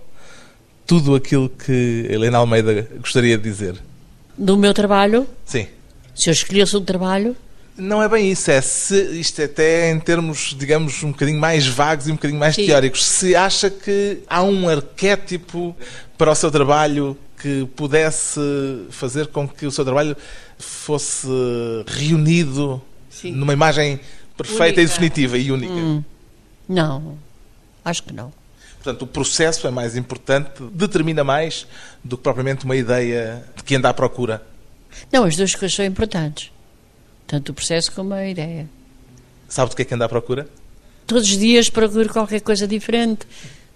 [0.87, 3.77] tudo aquilo que Helena Almeida gostaria de dizer?
[4.37, 5.67] Do meu trabalho, Sim.
[6.15, 7.37] se eu escolhesse um trabalho,
[7.77, 11.67] Não é bem isso, é se isto é até em termos, digamos, um bocadinho mais
[11.67, 12.67] vagos e um bocadinho mais Sim.
[12.67, 13.05] teóricos.
[13.05, 15.75] Se acha que há um arquétipo
[16.17, 18.41] para o seu trabalho que pudesse
[18.91, 20.17] fazer com que o seu trabalho
[20.57, 21.27] fosse
[21.87, 23.33] reunido Sim.
[23.33, 23.99] numa imagem
[24.37, 24.83] perfeita Única.
[24.83, 25.73] e definitiva e única.
[25.75, 26.05] Hum.
[26.69, 27.19] Não.
[27.85, 28.33] Acho que não.
[28.77, 31.67] Portanto, o processo é mais importante, determina mais
[32.03, 34.43] do que propriamente uma ideia de que anda à procura.
[35.11, 36.53] Não, as duas coisas são importantes.
[37.27, 38.69] Tanto o processo como a ideia.
[39.49, 40.49] Sabe de que é que anda à procura?
[41.07, 43.27] Todos os dias procuro qualquer coisa diferente,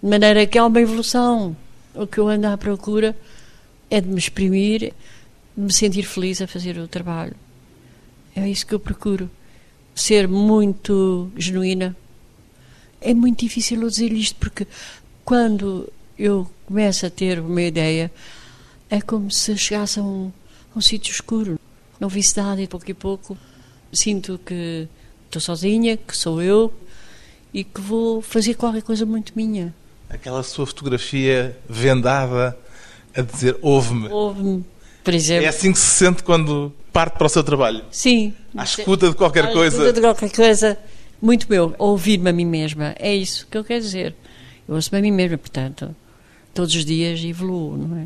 [0.03, 1.57] de maneira que há uma evolução.
[1.95, 3.17] O que eu ando à procura
[3.91, 4.93] é de me exprimir,
[5.57, 7.35] de me sentir feliz a fazer o trabalho.
[8.37, 9.31] É isso que eu procuro.
[9.95, 11.97] Ser muito genuína.
[13.01, 14.67] É muito difícil eu dizer isto, porque
[15.25, 18.11] quando eu começo a ter uma ideia,
[18.91, 20.33] é como se chegasse a um,
[20.75, 21.59] um sítio escuro.
[22.01, 23.37] Não visse nada e pouco e pouco
[23.93, 24.87] sinto que
[25.27, 26.73] estou sozinha, que sou eu
[27.53, 29.75] e que vou fazer qualquer coisa muito minha.
[30.11, 32.57] Aquela sua fotografia vendada
[33.17, 34.09] a dizer ouve-me.
[34.09, 34.65] Ouve-me,
[35.03, 35.45] por exemplo.
[35.45, 37.85] É assim que se sente quando parte para o seu trabalho.
[37.91, 38.35] Sim.
[38.57, 39.77] À escuta de qualquer À coisa.
[39.77, 40.79] escuta de qualquer coisa.
[41.21, 41.75] Muito meu.
[41.79, 42.95] Ouvir-me a mim mesma.
[42.99, 44.15] É isso que eu quero dizer.
[44.69, 45.95] Eu ouço-me a mim mesma, portanto,
[46.55, 48.05] todos os dias evoluo, não é?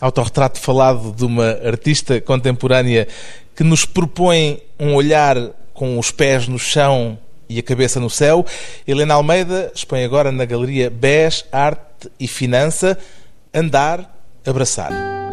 [0.00, 3.06] Autorretrato falado de uma artista contemporânea
[3.54, 5.36] que nos propõe um olhar
[5.74, 8.46] com os pés no chão e a cabeça no céu.
[8.86, 12.98] Helena Almeida expõe agora na Galeria BES Arte e Finança
[13.52, 15.29] Andar, Abraçar.